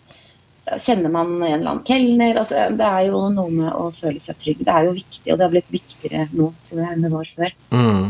[0.80, 2.38] Kjenner man en eller annen kelner?
[2.40, 4.62] Altså, det er jo noe med å føle seg trygg.
[4.64, 7.32] Det er jo viktig, og det har blitt viktigere nå tror jeg, enn det var
[7.36, 7.58] før.
[7.76, 8.06] Mm.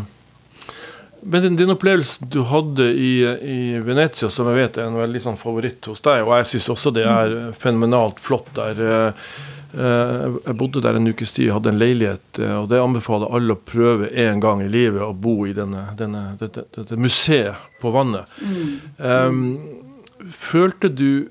[1.26, 5.22] Men din, den, opplevelse du hadde i, i, Venezia, som jeg vet er en veldig
[5.24, 8.82] sånn favoritt hos deg, og jeg syns også det er fenomenalt flott der.
[8.84, 9.30] Eh,
[9.78, 13.56] eh, jeg bodde der en ukes tid, hadde en leilighet, eh, og det anbefaler alle
[13.56, 17.94] å prøve en gang i livet å bo i denne, denne, dette, dette, museet på
[17.96, 18.36] vannet.
[18.44, 18.76] Mm.
[19.00, 21.30] Um, følte du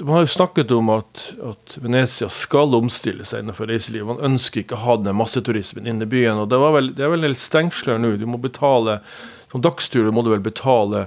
[0.00, 4.08] man har jo snakket om at, at, Venezia skal omstille seg innenfor reiselivet.
[4.08, 6.40] Man ønsker ikke å ha den masseturismen inne i byen.
[6.42, 8.16] og Det, vel, det er vel en del stengsler nå.
[8.18, 9.00] Du må betale
[9.52, 11.06] Som dagstur må du vel betale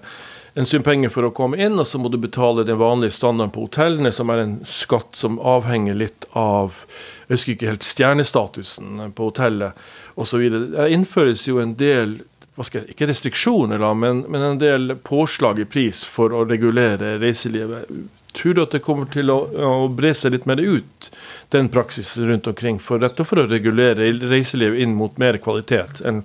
[0.56, 3.52] en sum penger for å komme inn, og så må du betale den vanlige standarden
[3.52, 6.78] på hotellene, som er en skatt som avhenger litt av
[7.26, 9.82] Jeg husker ikke helt stjernestatusen på hotellet
[10.16, 10.46] osv.
[10.78, 12.20] Det innføres jo en del
[12.56, 17.90] jeg, ikke restriksjoner, da, men, men, en del påslag i pris for å regulere reiselivet.
[18.36, 21.10] Tror du at det kommer til å, å bre seg litt mer ut,
[21.56, 26.02] den praksisen rundt omkring, for rett og for å regulere reiselivet inn mot mer kvalitet
[26.08, 26.24] enn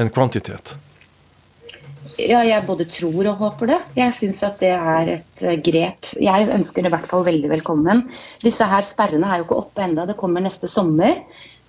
[0.00, 0.76] en kvantitet?
[2.20, 3.78] Ja, jeg både tror og håper det.
[3.96, 6.10] Jeg syns at det er et uh, grep.
[6.20, 8.02] Jeg ønsker det i hvert fall veldig velkommen.
[8.44, 11.22] Disse her sperrene er jo ikke oppe ennå, det kommer neste sommer.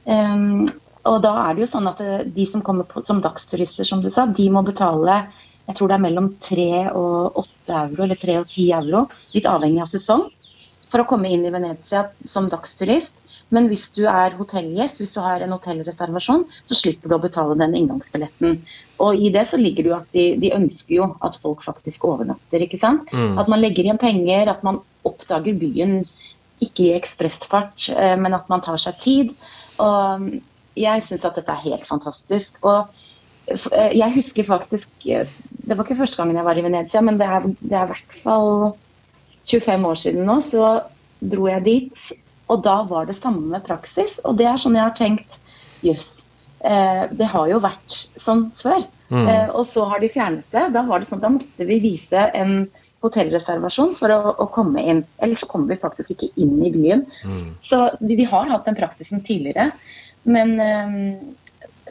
[0.03, 0.65] Um,
[1.09, 4.03] og da er det jo sånn at uh, de som kommer på, som dagsturister, som
[4.03, 5.23] du sa, de må betale
[5.67, 9.47] jeg tror det er mellom 3 og 8 euro, eller 3 og 10 euro, litt
[9.47, 10.27] avhengig av sesong,
[10.91, 13.13] for å komme inn i Venezia som dagsturist.
[13.51, 17.57] Men hvis du er hotellgjest, hvis du har en hotellreservasjon, så slipper du å betale
[17.59, 18.61] den inngangsbilletten.
[19.03, 22.07] Og i det så ligger det jo at de, de ønsker jo at folk faktisk
[22.07, 23.11] overnatter, ikke sant.
[23.11, 23.39] Mm.
[23.43, 25.99] At man legger igjen penger, at man oppdager byen
[26.63, 29.35] ikke i ekspressfart, eh, men at man tar seg tid.
[29.83, 30.31] Og
[30.79, 32.55] jeg syns at dette er helt fantastisk.
[32.61, 32.87] Og
[33.51, 37.19] eh, jeg husker faktisk eh, Det var ikke første gangen jeg var i Venezia, men
[37.19, 38.73] det er, det er i hvert fall
[39.49, 40.39] 25 år siden nå.
[40.47, 40.73] Så
[41.21, 42.11] dro jeg dit
[42.51, 44.17] og da var det samme praksis.
[44.27, 45.37] Og det er sånn jeg har tenkt
[45.85, 46.09] jøss.
[46.67, 48.83] Eh, det har jo vært sånn før.
[49.11, 49.25] Mm.
[49.27, 50.67] Eh, og så har de fjernet det.
[50.75, 52.65] Da var det sånn, da måtte vi vise en
[53.01, 55.01] hotellreservasjon for å, å komme inn.
[55.23, 57.05] Ellers så kommer vi faktisk ikke inn i byen.
[57.25, 57.47] Mm.
[57.65, 59.71] Så de, de, har hatt den praksisen tidligere.
[60.23, 60.97] Men eh,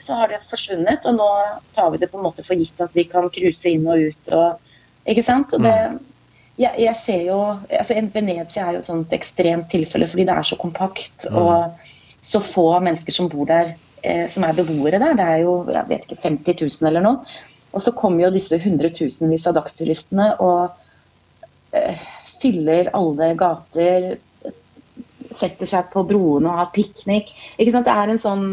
[0.05, 1.31] så har det forsvunnet, og nå
[1.77, 4.33] tar vi det på en måte for gitt at vi kan cruise inn og ut.
[4.37, 4.79] Og,
[5.11, 5.57] ikke sant?
[5.57, 6.07] Og det, mm
[6.61, 10.47] jeg, jeg, ser jo altså Venezia er jo et sånt ekstremt tilfelle fordi det er
[10.47, 11.38] så kompakt mm.
[11.40, 11.87] og
[12.27, 13.73] så få mennesker som bor der,
[14.05, 15.16] eh, som er beboere der.
[15.16, 17.38] Det er jo jeg vet ikke, 50 000 eller noe.
[17.73, 20.69] Og så kommer jo disse hundretusenvis av dagsturistene og
[21.77, 22.03] eh,
[22.43, 24.11] fyller alle gater,
[25.40, 27.33] setter seg på broene og har piknik.
[27.59, 28.46] Det er en sånn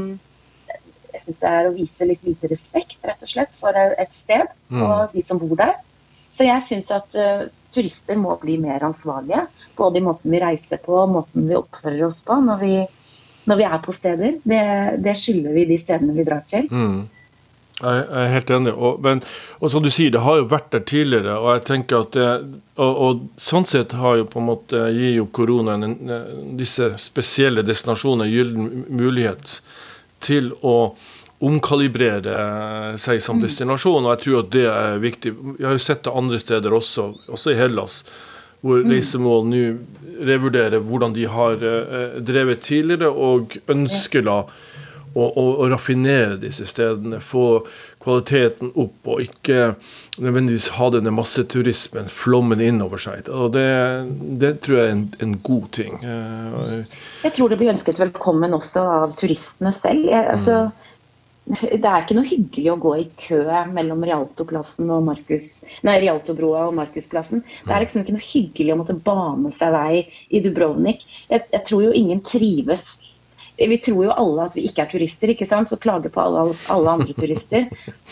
[1.14, 4.46] Jeg syns det er å vise litt lite respekt, rett og slett, for et sted
[4.70, 4.82] mm.
[4.86, 5.78] og de som bor der.
[6.38, 9.48] Så jeg syns at uh, turister må bli mer ansvarlige.
[9.80, 12.74] Både i måten vi reiser på, og måten vi oppfører oss på når vi,
[13.50, 14.38] når vi er på steder.
[14.46, 14.62] Det,
[15.02, 16.70] det, skylder vi de stedene vi drar til.
[16.70, 17.00] Mm.
[17.78, 18.72] Jeg er helt enig.
[18.74, 19.20] Og, men,
[19.62, 21.36] og som du sier, det har jo vært der tidligere.
[21.38, 22.30] Og jeg tenker at det,
[22.78, 25.94] og, og sånn sett har jo på en måte gir jo koronaen
[26.58, 29.60] disse spesielle destinasjonene gyllen mulighet
[30.26, 30.96] til å
[31.46, 33.44] omkalibrere seg som mm.
[33.46, 35.34] destinasjon, og jeg tror at det er viktig.
[35.60, 38.00] Vi har jo sett det andre steder også, også i Hellas,
[38.66, 38.90] hvor mm.
[38.90, 39.62] reisemål nå
[40.26, 44.40] revurderer hvordan de har uh, drevet tidligere, og ønsker da
[45.18, 47.20] å, å, å, raffinere disse stedene.
[47.24, 47.64] Få
[48.04, 49.74] kvaliteten opp, og ikke
[50.22, 53.30] nødvendigvis ha denne masseturismen flommen innover seg.
[53.34, 53.68] Og det,
[54.42, 55.98] det tror jeg er en, en, god ting.
[56.04, 56.84] Uh,
[57.26, 60.06] jeg tror det blir ønsket velkommen også av turistene selv.
[60.12, 60.94] Jeg, altså, mm
[61.48, 63.40] det er ikke noe hyggelig å gå i kø
[63.72, 67.44] mellom Rialtoplassen og Markus, nei, Rialtobroa og Markusplassen.
[67.64, 71.06] Det er liksom ikke noe hyggelig å måtte bane seg vei i Dubrovnik.
[71.32, 72.98] Jeg, jeg, tror jo ingen trives.
[73.58, 75.72] Vi tror jo alle at vi ikke er turister, ikke sant?
[75.72, 76.44] så klager på alle,
[76.74, 77.66] alle andre turister.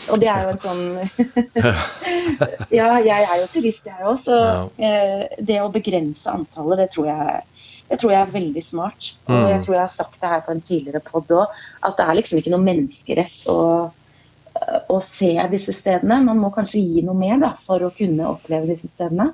[0.09, 0.85] Og det er jo en sånn
[2.79, 4.39] Ja, jeg er jo turist, jeg òg, så
[4.81, 7.43] eh, det å begrense antallet, det tror jeg
[7.85, 9.11] det tror jeg er veldig smart.
[9.29, 9.63] Og jeg mm.
[9.65, 12.39] tror jeg har sagt det her på en tidligere pod òg, at det er liksom
[12.39, 13.59] ikke noe menneskerett å,
[14.89, 16.23] å, se disse stedene.
[16.25, 19.29] Man må kanskje gi noe mer da, for å kunne oppleve disse stedene.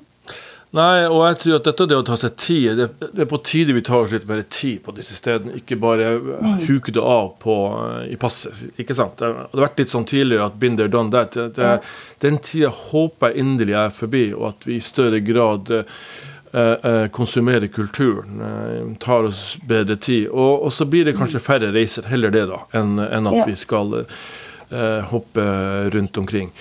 [0.72, 3.38] Nei, og jeg tror at dette det å ta seg tid Det, det er på
[3.44, 5.58] tide vi tar oss litt mer tid på disse stedene.
[5.60, 6.64] Ikke bare mm.
[6.64, 7.56] huke det av på,
[8.08, 8.64] i passet.
[8.80, 9.18] ikke sant?
[9.20, 11.36] Det har vært litt sånn tidligere at binder done that.
[11.56, 11.74] Det,
[12.24, 15.74] den tida håper jeg inderlig er forbi, og at vi i større grad
[16.54, 18.40] Eh, eh, konsumere kulturen.
[18.40, 20.28] Eh, tar oss bedre tid.
[20.28, 23.54] Og, og, så blir det kanskje færre reiser, heller det, da, enn, enn at vi
[23.56, 25.46] skal eh, hoppe
[25.94, 26.52] rundt omkring.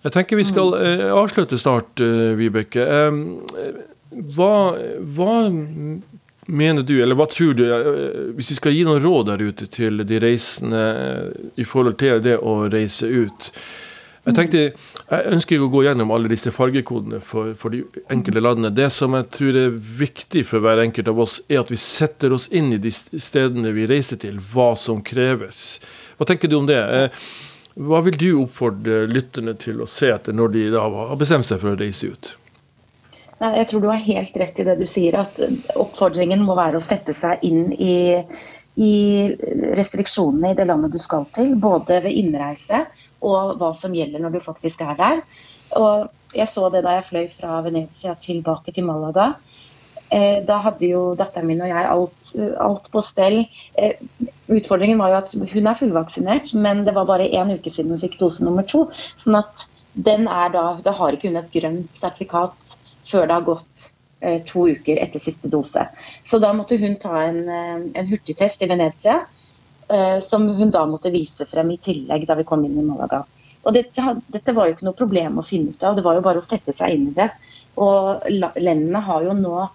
[0.00, 0.86] Jeg tenker vi skal mm.
[0.86, 2.86] eh, avslutte snart, eh, Vibeke.
[4.36, 4.54] hva,
[5.16, 5.34] hva
[6.50, 7.66] mener du, eller hva tror du,
[8.38, 10.80] hvis vi skal gi noen råd der ute til de reisende
[11.60, 13.52] i forhold til det å reise ut
[14.20, 14.62] jeg tenkte,
[15.08, 18.72] jeg ønsker ikke å gå gjennom alle disse fargekodene for, for, de enkelte landene.
[18.76, 22.34] Det som jeg tror er viktig for hver enkelt av oss, er at vi setter
[22.36, 25.78] oss inn i de stedene vi reiser til, hva som kreves.
[26.20, 26.76] Hva tenker du om det?
[26.78, 27.24] Eh,
[27.78, 31.72] hva vil du oppfordre lytterne til å se etter når de har bestemt seg for
[31.72, 32.32] å reise ut?
[33.40, 35.38] Jeg tror du har helt rett i det du sier, at
[35.78, 38.20] oppfordringen må være å sette seg inn i,
[38.76, 38.94] i
[39.78, 41.54] restriksjonene i det landet du skal til.
[41.56, 42.84] Både ved innreise
[43.24, 45.22] og hva som gjelder når du faktisk er der.
[45.80, 49.32] Og jeg så det da jeg fløy fra Venezia tilbake til Malaga.
[50.10, 53.44] Eh, da hadde jo datteren min og jeg alt, alt på stell.
[53.78, 54.00] Eh,
[54.50, 58.02] utfordringen var jo at hun er fullvaksinert, men det var bare én uke siden hun
[58.02, 58.88] fikk dose nummer to.
[59.22, 63.46] sånn at den er da, Da har ikke hun et grønt sertifikat før det har
[63.46, 63.86] gått
[64.20, 65.86] eh, to uker etter siste dose.
[66.26, 67.44] Så da måtte hun ta en,
[67.94, 69.22] en hurtigtest i Venezia
[70.22, 73.24] som hun da måtte vise frem i tillegg da vi kom inn i Malaga.
[73.66, 76.22] Og dette, dette, var jo ikke noe problem å finne ut av, det var jo
[76.22, 77.26] bare å sette seg inn i det.
[77.82, 79.66] Og landene har jo nå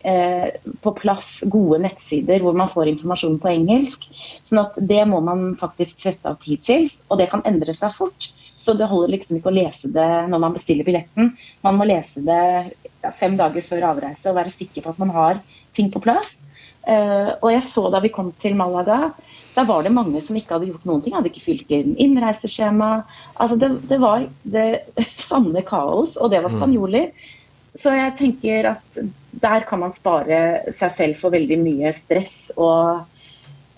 [0.00, 4.06] på plass gode nettsider hvor man får informasjon på engelsk.
[4.48, 7.92] sånn at det må man faktisk sette av tid til, og det kan endre seg
[7.98, 8.30] fort.
[8.60, 11.32] Så det holder liksom ikke å lese det når man bestiller billetten.
[11.64, 15.40] Man må lese det fem dager før avreise og være sikker på at man har
[15.76, 16.34] ting på plass.
[16.80, 19.10] Uh, og jeg så da vi kom til Malaga,
[19.52, 21.16] da var det mange som ikke hadde gjort noen ting.
[21.16, 22.90] Hadde ikke fylt inn innreiseskjema.
[23.36, 24.66] Altså det, det, var det
[25.28, 26.60] sanne kaos, og det var mm.
[26.60, 27.32] spanjoler.
[27.80, 30.40] Så jeg tenker at der kan man spare
[30.78, 33.02] seg selv for veldig mye stress og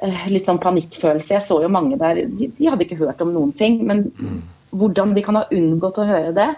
[0.02, 1.34] uh, litt sånn panikkfølelse.
[1.34, 3.82] Jeg så jo mange der, de, de hadde ikke hørt om noen ting.
[3.88, 4.38] Men mm.
[4.80, 6.48] hvordan de kan ha unngått å høre det,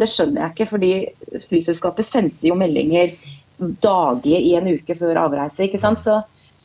[0.00, 0.68] det skjønner jeg ikke.
[0.74, 0.92] Fordi
[1.48, 3.16] flyselskapet sendte jo meldinger
[3.82, 5.64] daglig i en uke før avreise.
[5.64, 6.04] ikke sant?
[6.04, 6.20] Så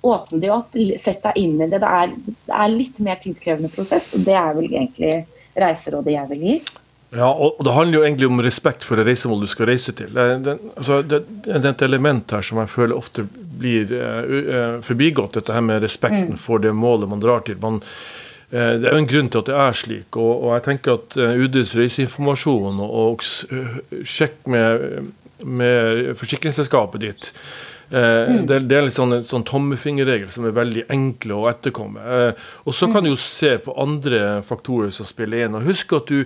[0.08, 1.82] åpne de opp, sett deg inn i det.
[1.84, 2.14] Det er,
[2.48, 5.16] det er litt mer tidskrevende prosess, og det er vel egentlig
[5.58, 6.58] reiserådet jeg vil gi.
[7.16, 10.12] Ja, og det handler jo egentlig om respekt for det reisemålet du skal reise til.
[10.12, 13.24] Det, altså, det, det er et element her som jeg føler ofte
[13.58, 16.42] blir uh, forbigått, dette her med respekten mm.
[16.44, 17.56] for det målet man drar til.
[17.64, 20.66] Man, uh, det er jo en grunn til at det er slik, og, og jeg
[20.68, 25.16] tenker at uh, UDs reiseinformasjon og, og sjekk med
[25.46, 27.32] med forsikringsselskapet ditt.
[27.90, 28.46] Eh, mm.
[28.48, 32.04] det, det, er litt sånn, sånn tommefingerregel som er veldig enkle å etterkomme.
[32.04, 35.56] Eh, og så kan du jo se på andre faktorer som spiller inn.
[35.56, 36.26] Og husk at du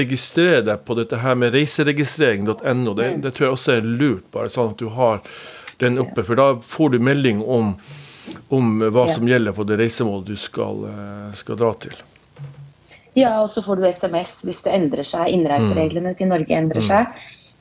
[0.00, 2.94] registrerer deg på dette her med reiseregistrering.no.
[2.96, 5.20] Det, det, tror jeg også er lurt, bare sånn at du har
[5.82, 6.24] den oppe.
[6.24, 7.74] For da får du melding om,
[8.54, 12.00] om hva som gjelder på det reisemålet du skal, eh, skal dra til.
[13.12, 15.28] Ja, og så får du SMS hvis det endrer seg.
[15.36, 16.16] Innreisereglene mm.
[16.16, 16.88] til Norge endrer mm.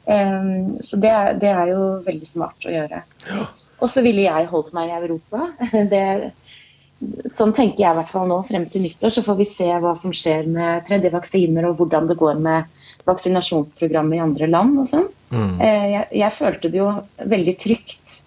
[0.05, 1.11] Um, så det
[1.41, 3.03] det er, jo veldig smart å gjøre.
[3.27, 3.43] Ja.
[3.81, 5.51] Og så ville jeg holdt meg i Europa.
[5.93, 6.05] Det,
[7.37, 9.13] sånn tenker jeg i hvert fall nå frem til nyttår.
[9.13, 12.83] Så får vi se hva som skjer med tredje vaksiner og hvordan det går med
[13.09, 15.07] vaksinasjonsprogrammet i andre land og sånn.
[15.31, 15.55] Mm.
[15.61, 16.91] Uh, jeg, jeg, følte det jo
[17.35, 18.19] veldig trygt.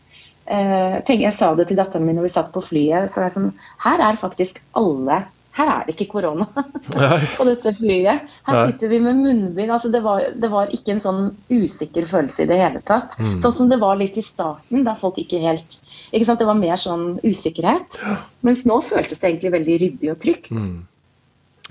[0.44, 3.14] Uh, tenk, jeg sa det til datteren min når vi satt på flyet.
[3.14, 3.52] Så sånn,
[3.87, 5.24] her er faktisk alle
[5.55, 6.49] her er det ikke korona
[7.37, 8.25] på dette flyet.
[8.49, 8.64] Her Nei.
[8.73, 9.71] sitter vi med munnbind.
[9.71, 11.21] Altså det, var, det, var, ikke en sånn
[11.53, 13.14] usikker følelse i det hele tatt.
[13.21, 13.38] Mm.
[13.45, 15.79] Sånn som det var litt i starten, da folk ikke helt
[16.14, 16.43] ikke sant?
[16.43, 18.01] Det var mer sånn usikkerhet.
[18.03, 18.19] Ja.
[18.47, 20.51] Mens nå føltes det egentlig veldig ryddig og trygt.
[20.55, 20.83] Mm.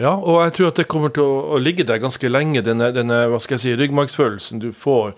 [0.02, 2.90] Ja, og jeg tror at det kommer til å, å ligge der ganske lenge, denne,
[2.96, 5.14] denne hva skal jeg si, ryggmargsfølelsen du får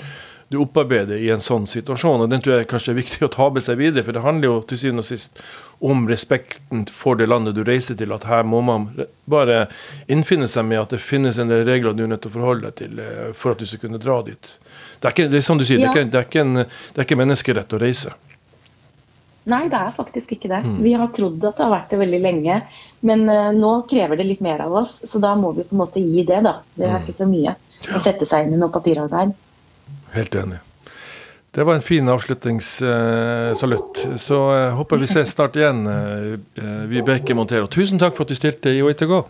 [0.49, 2.21] du opparbeider i en sånn situasjon.
[2.21, 4.05] og Den tror jeg kanskje er viktig å ta med seg videre.
[4.05, 5.41] For det handler jo til syvende og sist
[5.86, 8.13] om respekten for det landet du reiser til.
[8.15, 8.91] At her må man
[9.31, 9.65] bare
[10.12, 12.69] innfinne seg med at det finnes en del regler du er nødt til å forholde
[12.69, 14.53] deg til eh, for at du skal kunne dra dit.
[14.99, 15.89] Det er ikke, det er som du sier, ja.
[15.89, 16.62] det, er ikke, det, er ikke en,
[16.93, 18.13] det er ikke menneskerett å reise.
[19.45, 20.62] Nei, det er faktisk ikke det.
[20.65, 20.77] Mm.
[20.81, 22.62] Vi har trodd at det har vært det veldig lenge.
[23.05, 25.84] Men uh, nå krever det litt mer av oss, så da må vi på en
[25.84, 26.55] måte gi det, da.
[26.73, 27.03] Det er mm.
[27.03, 27.53] ikke så mye
[27.93, 29.36] å sette seg inn i noe papirarbeid.
[30.15, 30.62] Helt enig.
[31.56, 34.06] Det var en fin avslutningssalutt.
[34.06, 36.36] Uh, så jeg uh, håper vi ses snart igjen, uh,
[36.91, 37.67] Vibeke Montero.
[37.71, 39.21] Tusen takk for at du stilte i go.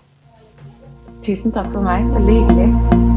[1.26, 2.06] Tusen takk for meg.
[2.14, 3.15] Veldig hyggelig.